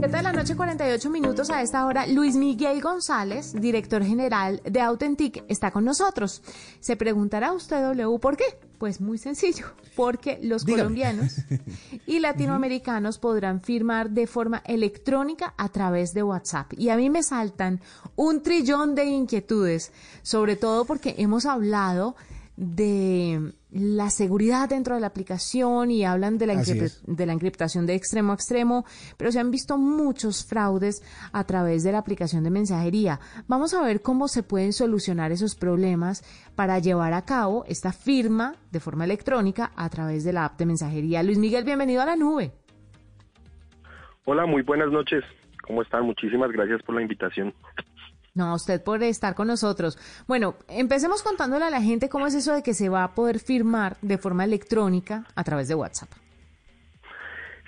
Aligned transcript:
7 0.00 0.16
de 0.16 0.22
la 0.22 0.32
noche, 0.32 0.54
48 0.54 1.10
minutos 1.10 1.50
a 1.50 1.60
esta 1.60 1.84
hora. 1.84 2.06
Luis 2.06 2.36
Miguel 2.36 2.80
González, 2.80 3.52
director 3.52 4.04
general 4.04 4.62
de 4.64 4.80
Authentic, 4.80 5.42
está 5.48 5.72
con 5.72 5.84
nosotros. 5.84 6.40
Se 6.78 6.94
preguntará 6.94 7.52
usted, 7.52 7.82
W, 7.82 8.20
¿por 8.20 8.36
qué? 8.36 8.44
Pues 8.78 9.00
muy 9.00 9.18
sencillo, 9.18 9.66
porque 9.96 10.38
los 10.40 10.64
Dígame. 10.64 10.82
colombianos 10.82 11.38
y 12.06 12.20
latinoamericanos 12.20 13.18
podrán 13.18 13.60
firmar 13.60 14.10
de 14.10 14.28
forma 14.28 14.62
electrónica 14.66 15.54
a 15.56 15.68
través 15.68 16.14
de 16.14 16.22
WhatsApp. 16.22 16.74
Y 16.78 16.90
a 16.90 16.96
mí 16.96 17.10
me 17.10 17.24
saltan 17.24 17.80
un 18.14 18.40
trillón 18.40 18.94
de 18.94 19.04
inquietudes, 19.04 19.90
sobre 20.22 20.54
todo 20.54 20.84
porque 20.84 21.16
hemos 21.18 21.44
hablado 21.44 22.14
de 22.58 23.52
la 23.70 24.10
seguridad 24.10 24.68
dentro 24.68 24.96
de 24.96 25.00
la 25.00 25.06
aplicación 25.06 25.92
y 25.92 26.04
hablan 26.04 26.38
de 26.38 26.46
la, 26.48 26.56
de 26.56 27.26
la 27.26 27.32
encriptación 27.32 27.86
de 27.86 27.94
extremo 27.94 28.32
a 28.32 28.34
extremo, 28.34 28.84
pero 29.16 29.30
se 29.30 29.38
han 29.38 29.52
visto 29.52 29.78
muchos 29.78 30.44
fraudes 30.44 31.00
a 31.32 31.44
través 31.44 31.84
de 31.84 31.92
la 31.92 31.98
aplicación 31.98 32.42
de 32.42 32.50
mensajería. 32.50 33.20
Vamos 33.46 33.74
a 33.74 33.82
ver 33.82 34.02
cómo 34.02 34.26
se 34.26 34.42
pueden 34.42 34.72
solucionar 34.72 35.30
esos 35.30 35.54
problemas 35.54 36.24
para 36.56 36.80
llevar 36.80 37.12
a 37.12 37.22
cabo 37.22 37.64
esta 37.68 37.92
firma 37.92 38.56
de 38.72 38.80
forma 38.80 39.04
electrónica 39.04 39.70
a 39.76 39.88
través 39.88 40.24
de 40.24 40.32
la 40.32 40.46
app 40.46 40.58
de 40.58 40.66
mensajería. 40.66 41.22
Luis 41.22 41.38
Miguel, 41.38 41.62
bienvenido 41.62 42.02
a 42.02 42.06
la 42.06 42.16
nube. 42.16 42.50
Hola, 44.24 44.46
muy 44.46 44.62
buenas 44.62 44.90
noches. 44.90 45.22
¿Cómo 45.62 45.82
están? 45.82 46.04
Muchísimas 46.04 46.50
gracias 46.50 46.82
por 46.82 46.96
la 46.96 47.02
invitación. 47.02 47.54
No, 48.38 48.52
a 48.52 48.54
usted 48.54 48.80
por 48.84 49.02
estar 49.02 49.34
con 49.34 49.48
nosotros. 49.48 49.98
Bueno, 50.28 50.54
empecemos 50.68 51.24
contándole 51.24 51.64
a 51.64 51.70
la 51.70 51.82
gente 51.82 52.08
cómo 52.08 52.28
es 52.28 52.36
eso 52.36 52.54
de 52.54 52.62
que 52.62 52.72
se 52.72 52.88
va 52.88 53.02
a 53.02 53.12
poder 53.16 53.40
firmar 53.40 53.96
de 54.00 54.16
forma 54.16 54.44
electrónica 54.44 55.24
a 55.34 55.42
través 55.42 55.66
de 55.66 55.74
WhatsApp. 55.74 56.08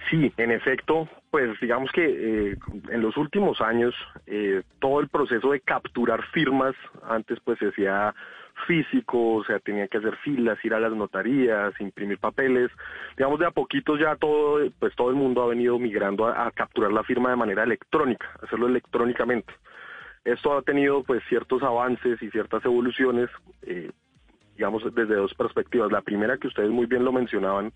Sí, 0.09 0.33
en 0.37 0.53
efecto, 0.53 1.09
pues 1.33 1.59
digamos 1.61 1.91
que 1.91 2.05
eh, 2.05 2.57
en 2.89 3.03
los 3.03 3.17
últimos 3.17 3.61
años 3.61 3.93
eh, 4.29 4.63
todo 4.79 5.01
el 5.01 5.09
proceso 5.09 5.51
de 5.51 5.61
capturar 5.61 6.23
firmas 6.33 6.77
antes 7.03 7.39
pues 7.45 7.59
se 7.59 7.71
hacía 7.71 8.15
físico, 8.69 9.35
o 9.35 9.45
sea, 9.45 9.59
tenía 9.59 9.89
que 9.89 9.99
hacer 9.99 10.17
filas, 10.19 10.65
ir 10.65 10.75
a 10.75 10.79
las 10.79 10.93
notarías, 10.93 11.75
imprimir 11.81 12.19
papeles. 12.19 12.71
Digamos 13.17 13.41
de 13.41 13.47
a 13.47 13.51
poquito 13.51 13.97
ya 13.97 14.15
todo, 14.15 14.61
pues 14.79 14.95
todo 14.95 15.11
el 15.11 15.17
mundo 15.17 15.43
ha 15.43 15.49
venido 15.49 15.81
migrando 15.81 16.29
a 16.29 16.49
capturar 16.53 16.93
la 16.93 17.03
firma 17.03 17.31
de 17.31 17.37
manera 17.37 17.65
electrónica, 17.65 18.29
hacerlo 18.41 18.69
electrónicamente. 18.69 19.53
Esto 20.25 20.57
ha 20.57 20.63
tenido 20.63 21.03
pues 21.03 21.23
ciertos 21.29 21.63
avances 21.63 22.23
y 22.23 22.31
ciertas 22.31 22.65
evoluciones, 22.65 23.31
eh, 23.63 23.91
digamos 24.57 24.83
desde 24.95 25.15
dos 25.15 25.35
perspectivas. 25.35 25.91
La 25.91 26.03
primera 26.03 26.37
que 26.37 26.49
ustedes 26.49 26.71
muy 26.71 26.87
bien 26.87 27.05
lo 27.05 27.13
mencionaban, 27.13 27.73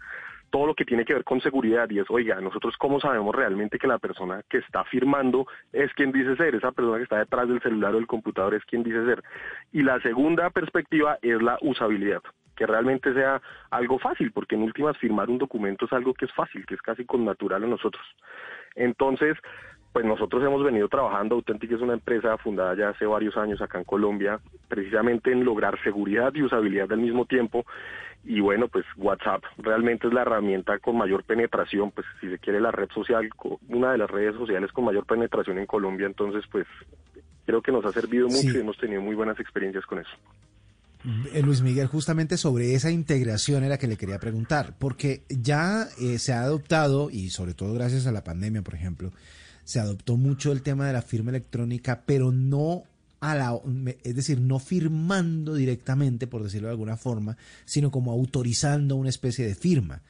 todo 0.55 0.67
lo 0.67 0.75
que 0.77 0.85
tiene 0.85 1.05
que 1.05 1.15
ver 1.15 1.25
con 1.25 1.41
seguridad 1.41 1.91
y 1.91 1.99
es, 1.99 2.07
oiga, 2.09 2.41
nosotros 2.41 2.77
cómo 2.79 3.01
sabemos 3.01 3.35
realmente 3.35 3.77
que 3.77 3.89
la 3.89 3.99
persona 3.99 4.41
que 4.49 4.59
está 4.59 4.85
firmando 4.85 5.49
es 5.73 5.93
quien 5.95 6.13
dice 6.13 6.37
ser, 6.37 6.55
esa 6.55 6.71
persona 6.71 6.99
que 6.99 7.03
está 7.03 7.19
detrás 7.19 7.49
del 7.49 7.61
celular 7.61 7.93
o 7.93 7.97
del 7.97 8.07
computador 8.07 8.55
es 8.55 8.65
quien 8.67 8.85
dice 8.85 9.05
ser. 9.05 9.25
Y 9.73 9.83
la 9.83 10.01
segunda 10.01 10.51
perspectiva 10.51 11.19
es 11.23 11.43
la 11.43 11.59
usabilidad, 11.61 12.23
que 12.55 12.67
realmente 12.67 13.13
sea 13.15 13.43
algo 13.71 13.99
fácil, 13.99 14.31
porque 14.31 14.55
en 14.55 14.63
últimas 14.63 14.97
firmar 14.99 15.29
un 15.29 15.39
documento 15.39 15.87
es 15.87 15.93
algo 15.93 16.15
que 16.15 16.27
es 16.27 16.33
fácil, 16.35 16.65
que 16.67 16.75
es 16.75 16.83
casi 16.83 17.05
con 17.05 17.25
natural 17.25 17.65
a 17.65 17.67
nosotros. 17.67 18.05
Entonces, 18.77 19.37
pues 19.95 20.05
nosotros 20.05 20.43
hemos 20.43 20.65
venido 20.65 20.89
trabajando, 20.89 21.37
Authentic 21.37 21.71
es 21.71 21.81
una 21.81 21.93
empresa 21.93 22.37
fundada 22.39 22.75
ya 22.77 22.89
hace 22.89 23.07
varios 23.07 23.37
años 23.37 23.63
acá 23.63 23.79
en 23.79 23.85
Colombia, 23.85 24.41
precisamente 24.67 25.31
en 25.31 25.45
lograr 25.45 25.81
seguridad 25.85 26.35
y 26.35 26.43
usabilidad 26.43 26.91
al 26.91 26.99
mismo 26.99 27.27
tiempo. 27.27 27.65
Y 28.25 28.41
bueno, 28.41 28.67
pues 28.67 28.85
WhatsApp 28.97 29.45
realmente 29.57 30.09
es 30.09 30.13
la 30.13 30.23
herramienta 30.23 30.81
con 30.81 30.99
mayor 30.99 31.23
penetración, 31.23 31.93
pues 31.93 32.09
si 32.21 32.29
se 32.29 32.41
quiere 32.41 32.61
la 32.61 32.73
red 32.73 32.89
social, 32.93 33.29
una 33.69 33.93
de 33.93 33.99
las 33.99 34.11
redes 34.11 34.35
sociales 34.35 34.73
con 34.73 34.85
mayor 34.85 35.07
penetración 35.07 35.59
en 35.59 35.67
Colombia, 35.67 36.09
entonces 36.09 36.43
pues 36.51 36.67
creo 37.47 37.63
que 37.63 37.71
nos 37.71 37.85
ha 37.85 37.93
servido 37.93 38.27
mucho 38.27 38.41
Sí. 38.41 38.57
y 38.57 38.61
hemos 38.61 38.77
tenido 38.79 39.01
muy 39.01 39.15
buenas 39.15 39.39
experiencias 39.39 39.87
con 39.87 40.01
eso. 40.01 40.11
Eh, 41.33 41.41
Luis 41.43 41.63
Miguel, 41.63 41.87
justamente 41.87 42.37
sobre 42.37 42.75
esa 42.75 42.91
integración 42.91 43.63
era 43.63 43.79
que 43.79 43.87
le 43.87 43.97
quería 43.97 44.19
preguntar, 44.19 44.75
porque 44.77 45.23
ya 45.29 45.87
eh, 46.01 46.19
se 46.19 46.33
ha 46.33 46.43
adoptado, 46.43 47.11
y 47.11 47.29
sobre 47.29 47.55
todo 47.55 47.75
gracias 47.75 48.09
a 48.09 48.13
la 48.13 48.25
pandemia, 48.25 48.63
por 48.63 48.75
ejemplo, 48.75 49.13
se 49.65 49.81
adoptó 49.81 50.17
mucho 50.17 50.53
el 50.53 50.63
tema 50.63 50.87
de 50.87 50.93
la 50.93 51.03
firma 51.03 51.31
electrónica, 51.31 52.03
pero 52.07 52.33
no 52.33 52.85
a 53.21 53.35
la, 53.35 53.59
es 54.03 54.15
decir, 54.15 54.41
no 54.41 54.59
firmando 54.59 55.55
directamente, 55.55 56.27
por 56.27 56.43
decirlo 56.43 56.69
de 56.69 56.73
alguna 56.73 56.97
forma, 56.97 57.37
sino 57.65 57.91
como 57.91 58.13
autorizando 58.13 58.97
una 58.97 59.09
especie 59.09 59.47
de 59.47 59.55
firma. 59.55 60.03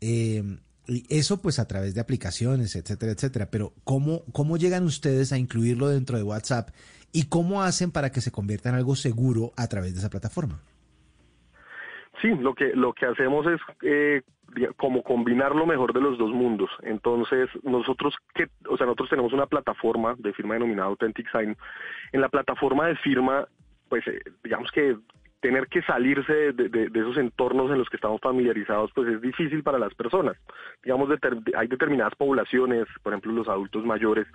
Eh, 0.00 0.58
y 0.86 1.04
eso 1.08 1.40
pues 1.40 1.58
a 1.58 1.66
través 1.66 1.94
de 1.94 2.00
aplicaciones, 2.00 2.74
etcétera, 2.74 3.12
etcétera. 3.12 3.50
Pero 3.50 3.74
¿cómo, 3.84 4.24
¿cómo 4.32 4.56
llegan 4.56 4.84
ustedes 4.84 5.32
a 5.32 5.38
incluirlo 5.38 5.88
dentro 5.88 6.16
de 6.16 6.24
WhatsApp 6.24 6.70
y 7.12 7.24
cómo 7.24 7.62
hacen 7.62 7.90
para 7.90 8.10
que 8.10 8.20
se 8.20 8.32
convierta 8.32 8.70
en 8.70 8.76
algo 8.76 8.96
seguro 8.96 9.52
a 9.56 9.68
través 9.68 9.92
de 9.92 10.00
esa 10.00 10.10
plataforma? 10.10 10.62
Sí, 12.22 12.28
lo 12.36 12.54
que 12.54 12.72
lo 12.74 12.92
que 12.92 13.06
hacemos 13.06 13.44
es 13.48 13.60
eh, 13.82 14.22
como 14.76 15.02
combinar 15.02 15.56
lo 15.56 15.66
mejor 15.66 15.92
de 15.92 16.00
los 16.00 16.16
dos 16.18 16.30
mundos. 16.30 16.70
Entonces, 16.82 17.50
nosotros 17.64 18.14
que, 18.32 18.46
o 18.68 18.76
sea, 18.76 18.86
nosotros 18.86 19.10
tenemos 19.10 19.32
una 19.32 19.46
plataforma 19.46 20.14
de 20.18 20.32
firma 20.32 20.54
denominada 20.54 20.88
Authentic 20.88 21.28
Sign. 21.32 21.56
En 22.12 22.20
la 22.20 22.28
plataforma 22.28 22.86
de 22.86 22.96
firma, 22.96 23.46
pues 23.88 24.06
eh, 24.06 24.20
digamos 24.44 24.70
que 24.70 24.96
tener 25.42 25.66
que 25.66 25.82
salirse 25.82 26.52
de, 26.52 26.88
esos 26.94 27.16
entornos 27.18 27.70
en 27.72 27.78
los 27.78 27.90
que 27.90 27.96
estamos 27.96 28.20
familiarizados, 28.20 28.92
pues 28.94 29.08
es 29.08 29.20
difícil 29.20 29.64
para 29.64 29.76
las 29.76 29.92
personas. 29.92 30.36
Digamos, 30.84 31.10
hay 31.56 31.66
determinadas 31.66 32.14
poblaciones, 32.14 32.86
por 33.02 33.12
ejemplo, 33.12 33.32
los 33.32 33.48
adultos 33.48 33.84
mayores, 33.84 34.28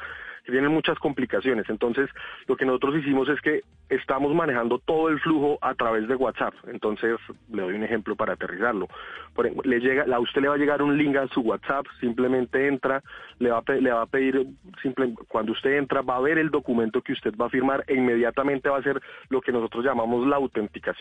que 0.44 0.52
tienen 0.52 0.72
muchas 0.72 1.00
complicaciones. 1.00 1.70
Entonces, 1.70 2.10
lo 2.48 2.58
que 2.58 2.66
nosotros 2.66 2.98
hicimos 2.98 3.30
es 3.30 3.40
que 3.42 3.62
estamos 3.90 4.36
manejando 4.36 4.80
todo 4.80 5.08
el 5.08 5.20
flujo 5.22 5.58
a 5.62 5.76
través 5.76 6.10
de 6.10 6.16
WhatsApp. 6.16 6.54
Entonces, 6.68 7.18
le 7.52 7.62
doy 7.62 7.76
un 7.76 7.84
ejemplo 7.84 8.16
para 8.18 8.34
aterrizarlo. 8.34 8.88
Por 9.34 9.46
ejemplo, 9.46 9.70
le 9.70 9.80
llega, 9.80 10.04
a 10.14 10.20
usted 10.20 10.42
le 10.42 10.50
va 10.50 10.56
a 10.56 10.58
llegar 10.58 10.82
un 10.82 10.98
link 10.98 11.16
a 11.16 11.28
su 11.30 11.40
WhatsApp, 11.40 11.86
simplemente 12.02 12.68
entra, 12.68 13.02
le 13.40 13.50
va 13.52 13.64
a, 13.66 13.72
le 13.72 13.92
va 13.92 14.02
a 14.02 14.06
pedir, 14.08 14.46
simple, 14.82 15.14
cuando 15.30 15.54
usted 15.54 15.78
entra, 15.78 16.02
va 16.02 16.18
a 16.18 16.22
ver 16.22 16.38
el 16.38 16.50
documento 16.50 17.02
que 17.02 17.14
usted 17.14 17.34
va 17.36 17.46
a 17.46 17.50
firmar 17.50 17.86
e 17.88 17.96
inmediatamente 17.96 18.70
va 18.70 18.78
a 18.78 18.80
hacer 18.80 19.02
lo 19.30 19.40
que 19.40 19.54
nosotros 19.54 19.86
llamamos 19.86 20.28
la 20.28 20.36
autenticación. 20.36 20.97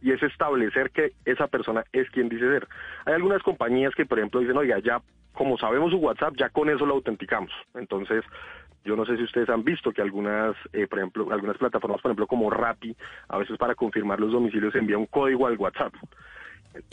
Y 0.00 0.12
es 0.12 0.22
establecer 0.22 0.90
que 0.90 1.12
esa 1.24 1.46
persona 1.46 1.84
es 1.92 2.08
quien 2.10 2.28
dice 2.28 2.46
ser. 2.46 2.68
Hay 3.06 3.14
algunas 3.14 3.42
compañías 3.42 3.94
que, 3.94 4.06
por 4.06 4.18
ejemplo, 4.18 4.40
dicen, 4.40 4.56
oiga, 4.56 4.78
ya 4.80 5.00
como 5.32 5.56
sabemos 5.56 5.90
su 5.90 5.98
WhatsApp, 5.98 6.34
ya 6.36 6.48
con 6.50 6.68
eso 6.68 6.84
lo 6.84 6.94
autenticamos. 6.94 7.50
Entonces, 7.74 8.24
yo 8.84 8.96
no 8.96 9.04
sé 9.04 9.16
si 9.16 9.22
ustedes 9.22 9.48
han 9.48 9.64
visto 9.64 9.92
que 9.92 10.02
algunas, 10.02 10.56
eh, 10.72 10.86
por 10.86 10.98
ejemplo, 10.98 11.28
algunas 11.30 11.56
plataformas, 11.56 12.00
por 12.00 12.10
ejemplo, 12.10 12.26
como 12.26 12.50
Rappi, 12.50 12.96
a 13.28 13.38
veces 13.38 13.56
para 13.56 13.74
confirmar 13.74 14.20
los 14.20 14.32
domicilios 14.32 14.74
envía 14.74 14.98
un 14.98 15.06
código 15.06 15.46
al 15.46 15.56
WhatsApp. 15.56 15.94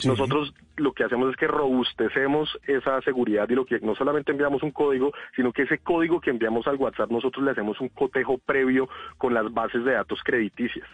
Nosotros 0.04 0.54
lo 0.76 0.92
que 0.92 1.04
hacemos 1.04 1.30
es 1.30 1.36
que 1.36 1.46
robustecemos 1.46 2.58
esa 2.66 3.00
seguridad 3.02 3.48
y 3.48 3.54
lo 3.54 3.64
que 3.64 3.80
no 3.80 3.94
solamente 3.94 4.32
enviamos 4.32 4.62
un 4.62 4.70
código, 4.70 5.12
sino 5.36 5.52
que 5.52 5.62
ese 5.62 5.78
código 5.78 6.20
que 6.20 6.30
enviamos 6.30 6.66
al 6.66 6.76
WhatsApp 6.76 7.10
nosotros 7.10 7.44
le 7.44 7.52
hacemos 7.52 7.80
un 7.80 7.88
cotejo 7.88 8.38
previo 8.38 8.88
con 9.18 9.34
las 9.34 9.52
bases 9.52 9.84
de 9.84 9.92
datos 9.92 10.20
crediticias. 10.22 10.88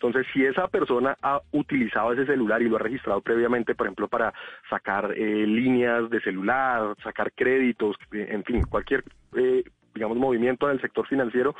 Entonces, 0.00 0.26
si 0.32 0.44
esa 0.44 0.68
persona 0.68 1.16
ha 1.22 1.40
utilizado 1.50 2.12
ese 2.12 2.24
celular 2.24 2.62
y 2.62 2.68
lo 2.68 2.76
ha 2.76 2.80
registrado 2.80 3.20
previamente, 3.20 3.74
por 3.74 3.86
ejemplo, 3.86 4.06
para 4.06 4.32
sacar 4.70 5.12
eh, 5.16 5.44
líneas 5.46 6.08
de 6.08 6.20
celular, 6.20 6.94
sacar 7.02 7.32
créditos, 7.32 7.96
eh, 8.12 8.28
en 8.30 8.44
fin, 8.44 8.62
cualquier, 8.62 9.02
eh, 9.36 9.64
digamos, 9.94 10.16
movimiento 10.16 10.68
en 10.68 10.76
el 10.76 10.80
sector 10.80 11.04
financiero, 11.08 11.56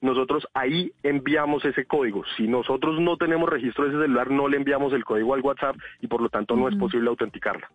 nosotros 0.00 0.46
ahí 0.54 0.92
enviamos 1.02 1.64
ese 1.64 1.84
código. 1.86 2.22
Si 2.36 2.46
nosotros 2.46 3.00
no 3.00 3.16
tenemos 3.16 3.48
registro 3.48 3.84
de 3.84 3.90
ese 3.90 4.00
celular, 4.00 4.30
no 4.30 4.48
le 4.48 4.56
enviamos 4.56 4.92
el 4.92 5.04
código 5.04 5.34
al 5.34 5.40
WhatsApp 5.40 5.76
y 6.00 6.06
por 6.06 6.20
lo 6.20 6.28
tanto 6.28 6.56
no 6.56 6.68
es 6.68 6.76
posible 6.76 7.08
autenticarla. 7.08 7.70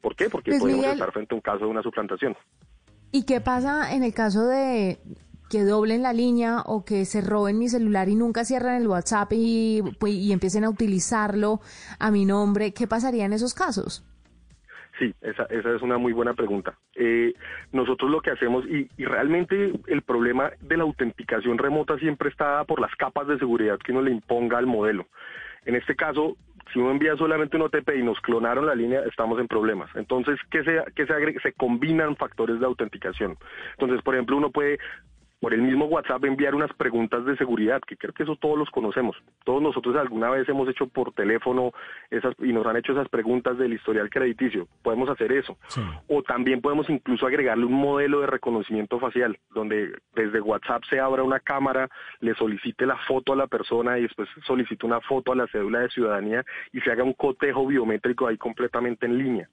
¿Por 0.00 0.16
qué? 0.16 0.30
Porque 0.30 0.52
podemos 0.52 0.80
Miguel. 0.80 0.92
estar 0.92 1.12
frente 1.12 1.34
a 1.34 1.36
un 1.36 1.42
caso 1.42 1.64
de 1.64 1.70
una 1.70 1.82
suplantación. 1.82 2.36
¿Y 3.12 3.24
qué 3.24 3.40
pasa 3.40 3.94
en 3.94 4.02
el 4.02 4.14
caso 4.14 4.46
de 4.46 4.98
que 5.50 5.64
doblen 5.64 6.02
la 6.02 6.12
línea 6.12 6.62
o 6.64 6.84
que 6.84 7.04
se 7.04 7.20
roben 7.20 7.58
mi 7.58 7.68
celular 7.68 8.08
y 8.08 8.14
nunca 8.14 8.44
cierran 8.44 8.80
el 8.80 8.86
WhatsApp 8.86 9.32
y, 9.32 9.82
pues, 9.98 10.14
y 10.14 10.32
empiecen 10.32 10.64
a 10.64 10.70
utilizarlo 10.70 11.60
a 11.98 12.10
mi 12.10 12.24
nombre? 12.24 12.72
¿Qué 12.72 12.86
pasaría 12.86 13.24
en 13.24 13.32
esos 13.32 13.52
casos? 13.52 14.04
Sí, 15.00 15.14
esa, 15.22 15.44
esa 15.44 15.74
es 15.74 15.80
una 15.80 15.96
muy 15.96 16.12
buena 16.12 16.34
pregunta. 16.34 16.74
Eh, 16.94 17.32
nosotros 17.72 18.10
lo 18.10 18.20
que 18.20 18.32
hacemos, 18.32 18.66
y, 18.66 18.86
y, 18.98 19.06
realmente 19.06 19.72
el 19.86 20.02
problema 20.02 20.52
de 20.60 20.76
la 20.76 20.82
autenticación 20.82 21.56
remota 21.56 21.96
siempre 21.96 22.28
está 22.28 22.62
por 22.64 22.82
las 22.82 22.94
capas 22.96 23.26
de 23.26 23.38
seguridad 23.38 23.78
que 23.78 23.92
uno 23.92 24.02
le 24.02 24.10
imponga 24.10 24.58
al 24.58 24.66
modelo. 24.66 25.06
En 25.64 25.74
este 25.74 25.96
caso, 25.96 26.36
si 26.72 26.78
uno 26.78 26.90
envía 26.90 27.16
solamente 27.16 27.56
un 27.56 27.62
OTP 27.62 27.96
y 27.96 28.02
nos 28.02 28.20
clonaron 28.20 28.66
la 28.66 28.74
línea, 28.74 29.00
estamos 29.00 29.40
en 29.40 29.48
problemas. 29.48 29.90
Entonces, 29.94 30.38
¿qué 30.50 30.62
se, 30.64 30.82
qué 30.94 31.06
se, 31.06 31.40
se 31.40 31.52
combinan 31.54 32.16
factores 32.16 32.60
de 32.60 32.66
autenticación? 32.66 33.38
Entonces, 33.72 34.02
por 34.02 34.14
ejemplo, 34.14 34.36
uno 34.36 34.50
puede 34.50 34.78
por 35.40 35.54
el 35.54 35.62
mismo 35.62 35.86
WhatsApp 35.86 36.24
enviar 36.24 36.54
unas 36.54 36.72
preguntas 36.74 37.24
de 37.24 37.36
seguridad, 37.36 37.80
que 37.86 37.96
creo 37.96 38.12
que 38.12 38.24
eso 38.24 38.36
todos 38.36 38.58
los 38.58 38.70
conocemos. 38.70 39.16
Todos 39.44 39.62
nosotros 39.62 39.96
alguna 39.96 40.30
vez 40.30 40.48
hemos 40.48 40.68
hecho 40.68 40.86
por 40.86 41.12
teléfono 41.12 41.72
esas 42.10 42.34
y 42.40 42.52
nos 42.52 42.66
han 42.66 42.76
hecho 42.76 42.92
esas 42.92 43.08
preguntas 43.08 43.56
del 43.56 43.72
historial 43.72 44.10
crediticio. 44.10 44.68
Podemos 44.82 45.08
hacer 45.08 45.32
eso. 45.32 45.56
Sí. 45.68 45.80
O 46.08 46.22
también 46.22 46.60
podemos 46.60 46.88
incluso 46.90 47.26
agregarle 47.26 47.64
un 47.64 47.72
modelo 47.72 48.20
de 48.20 48.26
reconocimiento 48.26 49.00
facial, 49.00 49.38
donde 49.50 49.92
desde 50.14 50.40
WhatsApp 50.40 50.82
se 50.90 51.00
abra 51.00 51.22
una 51.22 51.40
cámara, 51.40 51.88
le 52.20 52.34
solicite 52.34 52.84
la 52.84 52.96
foto 53.08 53.32
a 53.32 53.36
la 53.36 53.46
persona 53.46 53.98
y 53.98 54.02
después 54.02 54.28
solicite 54.44 54.84
una 54.84 55.00
foto 55.00 55.32
a 55.32 55.36
la 55.36 55.46
cédula 55.46 55.80
de 55.80 55.88
ciudadanía 55.88 56.44
y 56.72 56.80
se 56.80 56.90
haga 56.90 57.02
un 57.02 57.14
cotejo 57.14 57.66
biométrico 57.66 58.26
ahí 58.26 58.36
completamente 58.36 59.06
en 59.06 59.16
línea. 59.16 59.48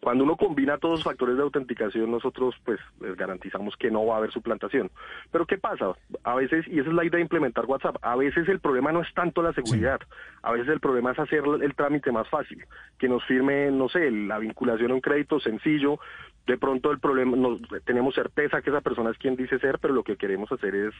Cuando 0.00 0.24
uno 0.24 0.36
combina 0.36 0.78
todos 0.78 0.98
los 0.98 1.04
factores 1.04 1.36
de 1.36 1.42
autenticación, 1.42 2.10
nosotros 2.10 2.54
pues 2.64 2.80
les 3.00 3.16
garantizamos 3.16 3.76
que 3.76 3.90
no 3.90 4.06
va 4.06 4.14
a 4.14 4.18
haber 4.18 4.32
suplantación. 4.32 4.90
Pero 5.30 5.46
¿qué 5.46 5.58
pasa? 5.58 5.92
A 6.24 6.34
veces, 6.34 6.66
y 6.68 6.78
esa 6.78 6.88
es 6.88 6.94
la 6.94 7.04
idea 7.04 7.18
de 7.18 7.22
implementar 7.22 7.66
WhatsApp, 7.66 7.96
a 8.00 8.16
veces 8.16 8.48
el 8.48 8.60
problema 8.60 8.92
no 8.92 9.02
es 9.02 9.12
tanto 9.12 9.42
la 9.42 9.52
seguridad, 9.52 10.00
sí. 10.00 10.06
a 10.42 10.52
veces 10.52 10.68
el 10.68 10.80
problema 10.80 11.12
es 11.12 11.18
hacer 11.18 11.44
el 11.60 11.74
trámite 11.74 12.12
más 12.12 12.28
fácil, 12.28 12.64
que 12.98 13.08
nos 13.08 13.24
firme, 13.26 13.70
no 13.70 13.88
sé, 13.88 14.10
la 14.10 14.38
vinculación 14.38 14.90
a 14.90 14.94
un 14.94 15.00
crédito 15.02 15.38
sencillo, 15.38 15.98
de 16.46 16.56
pronto 16.56 16.90
el 16.90 16.98
problema, 16.98 17.36
nos, 17.36 17.60
tenemos 17.84 18.14
certeza 18.14 18.62
que 18.62 18.70
esa 18.70 18.80
persona 18.80 19.10
es 19.10 19.18
quien 19.18 19.36
dice 19.36 19.58
ser, 19.58 19.78
pero 19.78 19.92
lo 19.92 20.02
que 20.02 20.16
queremos 20.16 20.50
hacer 20.50 20.74
es 20.74 20.94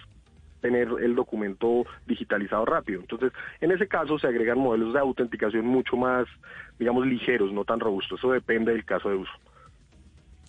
tener 0.60 0.88
el 1.02 1.14
documento 1.14 1.84
digitalizado 2.06 2.64
rápido. 2.64 3.00
Entonces, 3.00 3.32
en 3.60 3.72
ese 3.72 3.88
caso 3.88 4.18
se 4.18 4.26
agregan 4.26 4.58
modelos 4.58 4.92
de 4.94 5.00
autenticación 5.00 5.66
mucho 5.66 5.96
más, 5.96 6.26
digamos, 6.78 7.06
ligeros, 7.06 7.52
no 7.52 7.64
tan 7.64 7.80
robustos. 7.80 8.18
Eso 8.18 8.32
depende 8.32 8.72
del 8.72 8.84
caso 8.84 9.08
de 9.08 9.16
uso. 9.16 9.32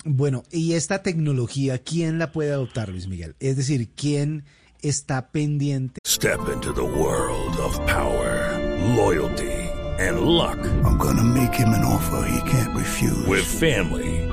Bueno, 0.03 0.43
y 0.51 0.73
esta 0.73 1.03
tecnología, 1.03 1.77
¿quién 1.77 2.17
la 2.17 2.31
puede 2.31 2.51
adoptar, 2.51 2.89
Luis 2.89 3.07
Miguel? 3.07 3.35
Es 3.39 3.55
decir, 3.55 3.89
¿quién 3.95 4.43
está 4.81 5.29
pendiente? 5.31 5.99
Step 6.05 6.39
into 6.51 6.73
the 6.73 6.81
world 6.81 7.55
of 7.59 7.77
power, 7.85 8.57
loyalty, 8.95 9.51
and 9.99 10.21
luck. 10.21 10.57
I'm 10.83 10.97
gonna 10.97 11.23
make 11.23 11.53
him 11.53 11.69
an 11.69 11.85
offer 11.85 12.27
he 12.27 12.49
can't 12.49 12.75
refuse. 12.75 13.27
With 13.27 13.45
family, 13.45 14.27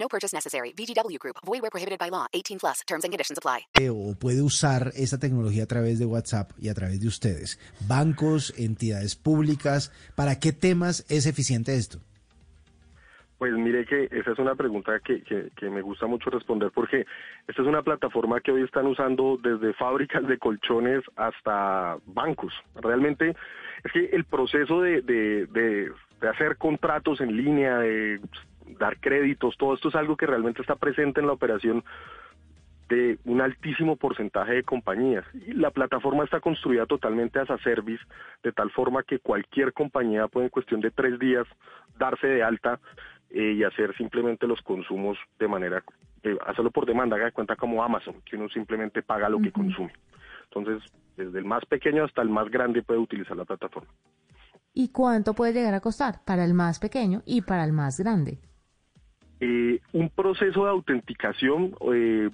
No 0.00 0.08
purchase 0.08 0.34
necessary. 0.34 0.72
VGW 0.72 1.18
Group. 1.18 1.36
Void 1.44 1.60
where 1.60 1.70
prohibited 1.70 1.98
by 1.98 2.08
law. 2.10 2.26
18 2.32 2.58
plus. 2.58 2.80
Terms 2.86 3.04
and 3.04 3.12
conditions 3.12 3.38
apply. 3.38 3.66
O 3.90 4.14
puede 4.14 4.40
usar 4.40 4.92
esta 4.96 5.18
tecnología 5.18 5.64
a 5.64 5.66
través 5.66 5.98
de 5.98 6.06
WhatsApp 6.06 6.52
y 6.58 6.70
a 6.70 6.74
través 6.74 7.00
de 7.00 7.06
ustedes. 7.06 7.58
Bancos, 7.86 8.54
entidades 8.58 9.14
públicas. 9.14 9.92
¿Para 10.16 10.40
qué 10.40 10.52
temas 10.52 11.04
es 11.10 11.26
eficiente 11.26 11.76
esto? 11.76 11.98
Pues 13.36 13.54
mire 13.54 13.86
que 13.86 14.08
esa 14.10 14.32
es 14.32 14.38
una 14.38 14.54
pregunta 14.54 15.00
que, 15.00 15.22
que, 15.22 15.50
que, 15.56 15.70
me 15.70 15.80
gusta 15.80 16.06
mucho 16.06 16.28
responder 16.28 16.70
porque 16.74 17.06
esta 17.48 17.62
es 17.62 17.68
una 17.68 17.82
plataforma 17.82 18.38
que 18.42 18.52
hoy 18.52 18.62
están 18.62 18.86
usando 18.86 19.38
desde 19.42 19.72
fábricas 19.78 20.26
de 20.26 20.38
colchones 20.38 21.02
hasta 21.16 21.96
bancos. 22.04 22.52
Realmente 22.74 23.34
es 23.82 23.92
que 23.92 24.04
el 24.12 24.24
proceso 24.24 24.82
de, 24.82 25.00
de, 25.00 25.46
de, 25.46 25.90
de 26.20 26.28
hacer 26.28 26.58
contratos 26.58 27.22
en 27.22 27.34
línea, 27.34 27.78
de 27.78 28.20
dar 28.78 28.98
créditos, 29.00 29.56
todo 29.56 29.74
esto 29.74 29.88
es 29.88 29.94
algo 29.94 30.16
que 30.16 30.26
realmente 30.26 30.62
está 30.62 30.76
presente 30.76 31.20
en 31.20 31.26
la 31.26 31.32
operación 31.32 31.84
de 32.90 33.18
un 33.24 33.40
altísimo 33.40 33.96
porcentaje 33.96 34.54
de 34.54 34.62
compañías. 34.64 35.24
Y 35.34 35.52
la 35.52 35.70
plataforma 35.70 36.24
está 36.24 36.40
construida 36.40 36.86
totalmente 36.86 37.38
as 37.38 37.48
a 37.48 37.58
service, 37.58 38.02
de 38.42 38.52
tal 38.52 38.70
forma 38.72 39.04
que 39.04 39.20
cualquier 39.20 39.72
compañía 39.72 40.26
puede 40.26 40.46
en 40.46 40.50
cuestión 40.50 40.80
de 40.80 40.90
tres 40.90 41.18
días 41.18 41.46
darse 41.98 42.26
de 42.26 42.42
alta 42.42 42.80
eh, 43.30 43.54
y 43.56 43.62
hacer 43.62 43.96
simplemente 43.96 44.46
los 44.48 44.60
consumos 44.62 45.16
de 45.38 45.46
manera, 45.46 45.84
eh, 46.24 46.36
hacerlo 46.46 46.72
por 46.72 46.84
demanda, 46.84 47.14
haga 47.14 47.26
de 47.26 47.32
cuenta 47.32 47.54
como 47.54 47.82
Amazon, 47.84 48.16
que 48.24 48.36
uno 48.36 48.48
simplemente 48.48 49.02
paga 49.02 49.28
lo 49.28 49.36
uh 49.36 49.40
-huh. 49.40 49.44
que 49.44 49.52
consume. 49.52 49.92
Entonces, 50.52 50.82
desde 51.16 51.38
el 51.38 51.44
más 51.44 51.64
pequeño 51.66 52.04
hasta 52.04 52.22
el 52.22 52.28
más 52.28 52.50
grande 52.50 52.82
puede 52.82 52.98
utilizar 52.98 53.36
la 53.36 53.44
plataforma. 53.44 53.88
¿Y 54.74 54.90
cuánto 54.90 55.34
puede 55.34 55.52
llegar 55.52 55.74
a 55.74 55.80
costar 55.80 56.24
para 56.24 56.44
el 56.44 56.54
más 56.54 56.80
pequeño 56.80 57.22
y 57.24 57.42
para 57.42 57.64
el 57.64 57.72
más 57.72 58.00
grande? 58.00 58.38
Eh, 59.40 59.80
un 59.92 60.10
proceso 60.10 60.64
de 60.64 60.70
autenticación 60.70 61.74
eh, 61.92 62.28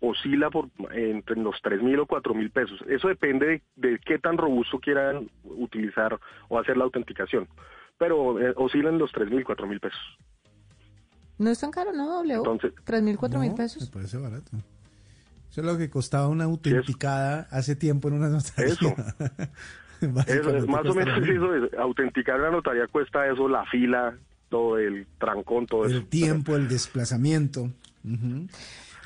oscila 0.00 0.48
por 0.50 0.68
entre 0.92 1.36
los 1.36 1.60
tres 1.62 1.82
mil 1.82 1.98
o 1.98 2.06
cuatro 2.06 2.34
mil 2.34 2.50
pesos. 2.50 2.80
Eso 2.88 3.08
depende 3.08 3.62
de, 3.76 3.88
de, 3.90 3.98
qué 3.98 4.18
tan 4.18 4.38
robusto 4.38 4.78
quieran 4.78 5.28
utilizar 5.44 6.18
o 6.48 6.58
hacer 6.58 6.76
la 6.76 6.84
autenticación. 6.84 7.48
Pero 7.98 8.40
eh, 8.40 8.52
oscila 8.56 8.90
en 8.90 8.98
los 8.98 9.12
tres 9.12 9.30
mil, 9.30 9.44
cuatro 9.44 9.66
mil 9.66 9.80
pesos. 9.80 10.00
No 11.38 11.50
es 11.50 11.60
tan 11.60 11.70
caro, 11.70 11.92
¿no, 11.92 12.06
W? 12.06 12.34
Entonces, 12.34 12.72
¿Tres 12.84 13.02
mil, 13.02 13.16
cuatro 13.16 13.40
mil 13.40 13.50
no, 13.50 13.56
pesos? 13.56 13.82
Me 13.82 13.92
parece 13.92 14.18
barato. 14.18 14.56
Eso 15.50 15.60
es 15.60 15.66
lo 15.66 15.76
que 15.78 15.90
costaba 15.90 16.28
una 16.28 16.44
autenticada 16.44 17.42
eso. 17.42 17.56
hace 17.56 17.76
tiempo 17.76 18.08
en 18.08 18.14
una 18.14 18.28
notaría. 18.28 18.72
Eso. 18.72 18.94
eso 20.26 20.56
es, 20.56 20.66
más 20.66 20.86
o 20.86 20.94
menos 20.94 21.28
eso 21.28 21.54
es. 21.54 21.74
Autenticar 21.74 22.38
una 22.40 22.50
notaría 22.50 22.86
cuesta 22.86 23.26
eso, 23.26 23.48
la 23.48 23.64
fila, 23.66 24.16
todo 24.48 24.78
el 24.78 25.06
trancón, 25.18 25.66
todo 25.66 25.84
el 25.84 25.90
eso. 25.90 26.00
El 26.00 26.06
tiempo, 26.08 26.56
el 26.56 26.68
desplazamiento. 26.68 27.62
Uh 27.62 28.08
-huh. 28.08 28.50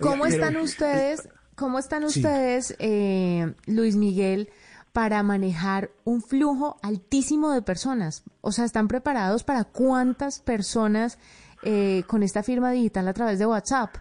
¿Cómo 0.00 0.24
Oiga, 0.24 0.34
están 0.34 0.52
pero, 0.54 0.64
ustedes, 0.64 1.28
cómo 1.56 1.78
están 1.78 2.04
ustedes, 2.04 2.68
sí. 2.68 2.74
eh, 2.78 3.54
Luis 3.66 3.96
Miguel, 3.96 4.48
para 4.92 5.22
manejar 5.22 5.90
un 6.04 6.22
flujo 6.22 6.76
altísimo 6.82 7.52
de 7.52 7.62
personas? 7.62 8.24
O 8.40 8.52
sea, 8.52 8.64
¿están 8.64 8.88
preparados 8.88 9.44
para 9.44 9.64
cuántas 9.64 10.40
personas 10.40 11.18
eh, 11.62 12.02
con 12.06 12.22
esta 12.22 12.42
firma 12.42 12.70
digital 12.70 13.08
a 13.08 13.12
través 13.12 13.38
de 13.38 13.46
WhatsApp? 13.46 13.96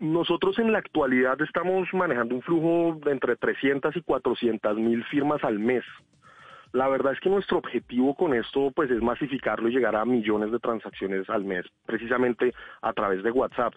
Nosotros 0.00 0.58
en 0.58 0.72
la 0.72 0.78
actualidad 0.78 1.40
estamos 1.40 1.88
manejando 1.94 2.34
un 2.34 2.42
flujo 2.42 2.98
de 3.04 3.12
entre 3.12 3.36
300 3.36 3.96
y 3.96 4.02
400 4.02 4.76
mil 4.76 5.04
firmas 5.04 5.42
al 5.44 5.58
mes. 5.58 5.84
La 6.74 6.88
verdad 6.88 7.12
es 7.12 7.20
que 7.20 7.30
nuestro 7.30 7.58
objetivo 7.58 8.16
con 8.16 8.34
esto 8.34 8.72
pues 8.74 8.90
es 8.90 9.00
masificarlo 9.00 9.68
y 9.68 9.72
llegar 9.72 9.94
a 9.94 10.04
millones 10.04 10.50
de 10.50 10.58
transacciones 10.58 11.30
al 11.30 11.44
mes, 11.44 11.64
precisamente 11.86 12.52
a 12.82 12.92
través 12.92 13.22
de 13.22 13.30
WhatsApp. 13.30 13.72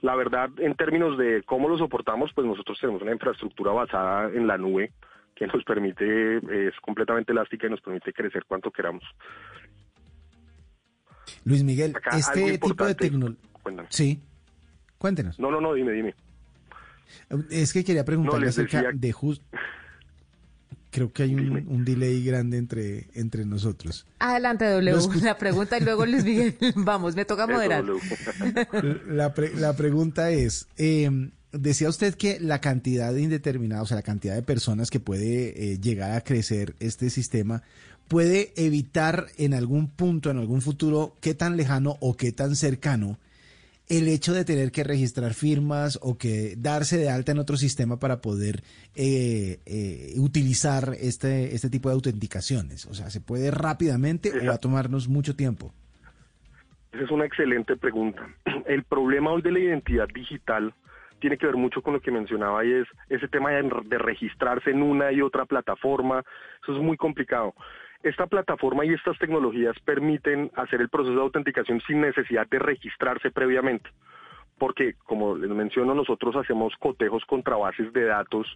La 0.00 0.16
verdad, 0.16 0.50
en 0.58 0.74
términos 0.74 1.16
de 1.16 1.44
cómo 1.46 1.68
lo 1.68 1.78
soportamos, 1.78 2.32
pues 2.34 2.44
nosotros 2.44 2.76
tenemos 2.80 3.00
una 3.00 3.12
infraestructura 3.12 3.70
basada 3.70 4.28
en 4.34 4.48
la 4.48 4.58
nube 4.58 4.90
que 5.36 5.46
nos 5.46 5.62
permite, 5.62 6.38
es 6.38 6.74
completamente 6.80 7.30
elástica 7.30 7.68
y 7.68 7.70
nos 7.70 7.80
permite 7.80 8.12
crecer 8.12 8.44
cuanto 8.44 8.72
queramos. 8.72 9.04
Luis 11.44 11.62
Miguel, 11.62 11.94
Acá, 11.94 12.16
este 12.16 12.58
tipo 12.58 12.84
de 12.84 12.96
tecnología... 12.96 13.40
Sí, 13.88 14.20
cuéntenos. 14.98 15.38
No, 15.38 15.52
no, 15.52 15.60
no, 15.60 15.74
dime, 15.74 15.92
dime. 15.92 16.16
Es 17.50 17.72
que 17.72 17.84
quería 17.84 18.04
preguntarle 18.04 18.46
no, 18.46 18.50
acerca 18.50 18.78
decía... 18.78 18.90
de 18.92 19.12
justo 19.12 19.46
creo 20.92 21.12
que 21.12 21.24
hay 21.24 21.34
un, 21.34 21.66
un, 21.66 21.84
delay 21.84 22.22
grande 22.22 22.58
entre, 22.58 23.08
entre 23.14 23.44
nosotros. 23.46 24.06
Adelante, 24.18 24.66
W, 24.66 25.22
la 25.22 25.38
pregunta 25.38 25.78
y 25.78 25.80
luego 25.80 26.04
Luis 26.06 26.22
Miguel, 26.22 26.54
vamos, 26.76 27.16
me 27.16 27.24
toca 27.24 27.46
moderar. 27.46 27.84
la, 29.08 29.32
pre, 29.32 29.54
la 29.56 29.74
pregunta 29.74 30.30
es, 30.30 30.68
eh, 30.76 31.30
decía 31.50 31.88
usted 31.88 32.14
que 32.14 32.38
la 32.38 32.60
cantidad 32.60 33.14
indeterminada, 33.14 33.82
o 33.82 33.86
sea, 33.86 33.96
la 33.96 34.02
cantidad 34.02 34.34
de 34.34 34.42
personas 34.42 34.90
que 34.90 35.00
puede 35.00 35.72
eh, 35.72 35.78
llegar 35.80 36.12
a 36.12 36.20
crecer 36.20 36.76
este 36.78 37.08
sistema, 37.08 37.62
puede 38.06 38.52
evitar 38.56 39.28
en 39.38 39.54
algún 39.54 39.88
punto, 39.88 40.30
en 40.30 40.36
algún 40.36 40.60
futuro, 40.60 41.16
qué 41.22 41.34
tan 41.34 41.56
lejano 41.56 41.96
o 42.00 42.16
qué 42.18 42.32
tan 42.32 42.54
cercano, 42.54 43.18
el 43.88 44.08
hecho 44.08 44.32
de 44.32 44.44
tener 44.44 44.70
que 44.70 44.84
registrar 44.84 45.34
firmas 45.34 45.98
o 46.02 46.16
que 46.16 46.54
darse 46.56 46.96
de 46.96 47.10
alta 47.10 47.32
en 47.32 47.38
otro 47.38 47.56
sistema 47.56 47.98
para 47.98 48.20
poder 48.20 48.62
eh, 48.94 49.60
eh, 49.66 50.14
utilizar 50.16 50.94
este, 51.00 51.54
este 51.54 51.70
tipo 51.70 51.88
de 51.88 51.94
autenticaciones? 51.94 52.86
O 52.86 52.94
sea, 52.94 53.10
¿se 53.10 53.20
puede 53.20 53.50
rápidamente 53.50 54.30
o 54.30 54.46
va 54.46 54.54
a 54.54 54.58
tomarnos 54.58 55.08
mucho 55.08 55.36
tiempo? 55.36 55.72
Esa 56.92 57.04
es 57.04 57.10
una 57.10 57.24
excelente 57.24 57.76
pregunta. 57.76 58.26
El 58.66 58.84
problema 58.84 59.32
hoy 59.32 59.42
de 59.42 59.52
la 59.52 59.58
identidad 59.58 60.08
digital 60.14 60.74
tiene 61.20 61.38
que 61.38 61.46
ver 61.46 61.56
mucho 61.56 61.82
con 61.82 61.94
lo 61.94 62.00
que 62.00 62.10
mencionaba 62.10 62.64
y 62.64 62.72
es 62.72 62.88
ese 63.08 63.28
tema 63.28 63.50
de, 63.50 63.70
de 63.84 63.98
registrarse 63.98 64.70
en 64.70 64.82
una 64.82 65.12
y 65.12 65.22
otra 65.22 65.46
plataforma. 65.46 66.24
Eso 66.62 66.76
es 66.76 66.82
muy 66.82 66.96
complicado. 66.96 67.54
Esta 68.02 68.26
plataforma 68.26 68.84
y 68.84 68.92
estas 68.92 69.16
tecnologías 69.18 69.78
permiten 69.80 70.50
hacer 70.56 70.80
el 70.80 70.88
proceso 70.88 71.14
de 71.14 71.20
autenticación 71.20 71.80
sin 71.86 72.00
necesidad 72.00 72.48
de 72.48 72.58
registrarse 72.58 73.30
previamente, 73.30 73.90
porque 74.58 74.94
como 75.04 75.36
les 75.36 75.50
menciono, 75.50 75.94
nosotros 75.94 76.34
hacemos 76.34 76.74
cotejos 76.80 77.24
contra 77.26 77.56
bases 77.56 77.92
de 77.92 78.04
datos, 78.04 78.46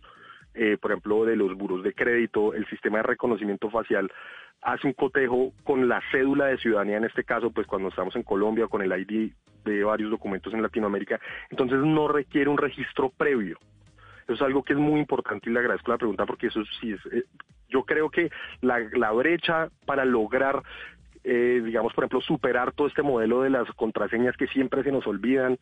eh, 0.54 0.76
por 0.80 0.90
ejemplo, 0.90 1.24
de 1.24 1.36
los 1.36 1.54
buros 1.56 1.84
de 1.84 1.92
crédito, 1.92 2.54
el 2.54 2.66
sistema 2.66 2.98
de 2.98 3.04
reconocimiento 3.04 3.70
facial 3.70 4.10
hace 4.62 4.86
un 4.86 4.94
cotejo 4.94 5.52
con 5.62 5.86
la 5.88 6.00
cédula 6.10 6.46
de 6.46 6.58
ciudadanía, 6.58 6.96
en 6.96 7.04
este 7.04 7.22
caso, 7.22 7.50
pues 7.50 7.68
cuando 7.68 7.90
estamos 7.90 8.16
en 8.16 8.24
Colombia, 8.24 8.66
con 8.66 8.82
el 8.82 8.92
ID 9.00 9.30
de 9.64 9.84
varios 9.84 10.10
documentos 10.10 10.52
en 10.54 10.62
Latinoamérica, 10.62 11.20
entonces 11.50 11.78
no 11.78 12.08
requiere 12.08 12.50
un 12.50 12.58
registro 12.58 13.10
previo. 13.10 13.58
Eso 14.26 14.34
es 14.34 14.42
algo 14.42 14.62
que 14.62 14.72
es 14.72 14.78
muy 14.78 15.00
importante 15.00 15.48
y 15.48 15.52
le 15.52 15.60
agradezco 15.60 15.92
la 15.92 15.98
pregunta 15.98 16.26
porque 16.26 16.48
eso 16.48 16.62
sí 16.80 16.92
es, 16.92 17.00
eh, 17.12 17.24
yo 17.68 17.84
creo 17.84 18.10
que 18.10 18.30
la, 18.60 19.12
brecha 19.12 19.68
para 19.84 20.04
lograr, 20.04 20.62
eh, 21.24 21.62
digamos, 21.64 21.92
por 21.94 22.04
ejemplo, 22.04 22.20
superar 22.20 22.72
todo 22.72 22.86
este 22.86 23.02
modelo 23.02 23.42
de 23.42 23.50
las 23.50 23.68
contraseñas 23.72 24.36
que 24.36 24.46
siempre 24.48 24.82
se 24.82 24.92
nos 24.92 25.06
olvidan, 25.06 25.58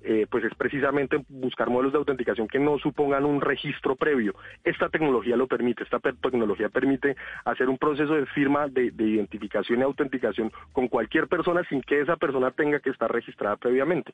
eh, 0.00 0.26
pues 0.30 0.44
es 0.44 0.54
precisamente 0.54 1.24
buscar 1.28 1.70
modelos 1.70 1.92
de 1.92 1.98
autenticación 1.98 2.46
que 2.46 2.60
no 2.60 2.78
supongan 2.78 3.24
un 3.24 3.40
registro 3.40 3.96
previo. 3.96 4.34
Esta 4.62 4.88
tecnología 4.88 5.36
lo 5.36 5.48
permite, 5.48 5.82
esta 5.82 5.98
tecnología 5.98 6.68
permite 6.68 7.16
hacer 7.44 7.68
un 7.68 7.78
proceso 7.78 8.14
de 8.14 8.26
firma 8.26 8.68
de, 8.68 8.92
identificación 8.96 9.80
y 9.80 9.82
autenticación 9.82 10.52
con 10.72 10.86
cualquier 10.86 11.26
persona 11.26 11.64
sin 11.68 11.82
que 11.82 12.00
esa 12.00 12.16
persona 12.16 12.52
tenga 12.52 12.78
que 12.78 12.90
estar 12.90 13.10
registrada 13.10 13.56
previamente. 13.56 14.12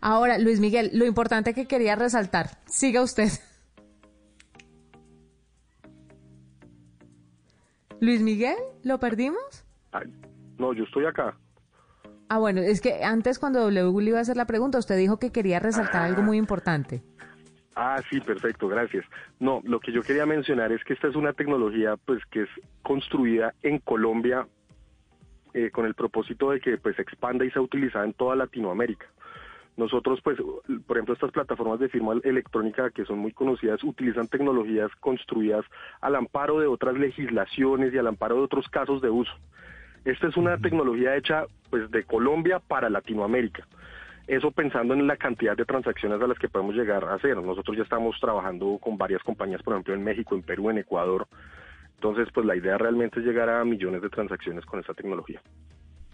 Ahora, 0.00 0.38
Luis 0.38 0.60
Miguel, 0.60 0.90
lo 0.94 1.04
importante 1.06 1.54
que 1.54 1.66
quería 1.66 1.96
resaltar, 1.96 2.58
siga 2.66 3.02
usted. 3.02 3.28
Luis 8.00 8.22
Miguel, 8.22 8.56
¿lo 8.82 8.98
perdimos? 8.98 9.64
Ay, 9.92 10.12
no, 10.58 10.72
yo 10.72 10.84
estoy 10.84 11.04
acá. 11.06 11.36
Ah, 12.28 12.38
bueno, 12.38 12.60
es 12.60 12.80
que 12.80 13.02
antes 13.02 13.38
cuando 13.38 13.70
W 13.70 14.02
le 14.02 14.10
iba 14.10 14.18
a 14.18 14.22
hacer 14.22 14.36
la 14.36 14.46
pregunta, 14.46 14.78
usted 14.78 14.96
dijo 14.96 15.18
que 15.18 15.32
quería 15.32 15.58
resaltar 15.58 16.02
ah. 16.02 16.04
algo 16.06 16.22
muy 16.22 16.38
importante. 16.38 17.02
Ah, 17.74 18.00
sí, 18.10 18.20
perfecto, 18.20 18.68
gracias. 18.68 19.04
No, 19.38 19.60
lo 19.64 19.80
que 19.80 19.92
yo 19.92 20.02
quería 20.02 20.26
mencionar 20.26 20.70
es 20.70 20.84
que 20.84 20.92
esta 20.92 21.08
es 21.08 21.16
una 21.16 21.32
tecnología 21.32 21.96
pues 21.96 22.24
que 22.26 22.42
es 22.42 22.48
construida 22.82 23.54
en 23.62 23.78
Colombia 23.78 24.46
eh, 25.54 25.70
con 25.70 25.86
el 25.86 25.94
propósito 25.94 26.50
de 26.50 26.60
que 26.60 26.78
pues 26.78 26.98
expanda 26.98 27.44
y 27.44 27.50
sea 27.50 27.62
utilizada 27.62 28.04
en 28.04 28.12
toda 28.12 28.36
Latinoamérica. 28.36 29.06
Nosotros, 29.76 30.20
pues, 30.22 30.38
por 30.86 30.96
ejemplo, 30.96 31.14
estas 31.14 31.30
plataformas 31.30 31.80
de 31.80 31.88
firma 31.88 32.14
electrónica 32.24 32.90
que 32.90 33.04
son 33.04 33.18
muy 33.18 33.32
conocidas 33.32 33.82
utilizan 33.82 34.28
tecnologías 34.28 34.90
construidas 35.00 35.64
al 36.00 36.16
amparo 36.16 36.60
de 36.60 36.66
otras 36.66 36.96
legislaciones 36.96 37.94
y 37.94 37.98
al 37.98 38.08
amparo 38.08 38.36
de 38.36 38.42
otros 38.42 38.68
casos 38.68 39.00
de 39.00 39.10
uso. 39.10 39.32
Esta 40.04 40.28
es 40.28 40.36
una 40.36 40.58
tecnología 40.58 41.16
hecha, 41.16 41.46
pues, 41.70 41.90
de 41.90 42.04
Colombia 42.04 42.58
para 42.58 42.90
Latinoamérica. 42.90 43.66
Eso 44.26 44.50
pensando 44.50 44.94
en 44.94 45.06
la 45.06 45.16
cantidad 45.16 45.56
de 45.56 45.64
transacciones 45.64 46.20
a 46.22 46.26
las 46.26 46.38
que 46.38 46.48
podemos 46.48 46.74
llegar 46.74 47.04
a 47.04 47.14
hacer. 47.14 47.36
Nosotros 47.36 47.76
ya 47.76 47.82
estamos 47.82 48.18
trabajando 48.20 48.78
con 48.80 48.96
varias 48.96 49.22
compañías, 49.22 49.62
por 49.62 49.74
ejemplo, 49.74 49.94
en 49.94 50.04
México, 50.04 50.34
en 50.34 50.42
Perú, 50.42 50.70
en 50.70 50.78
Ecuador. 50.78 51.26
Entonces, 51.96 52.28
pues 52.32 52.46
la 52.46 52.56
idea 52.56 52.78
realmente 52.78 53.20
es 53.20 53.26
llegar 53.26 53.50
a 53.50 53.64
millones 53.64 54.02
de 54.02 54.08
transacciones 54.08 54.64
con 54.64 54.80
esta 54.80 54.94
tecnología. 54.94 55.42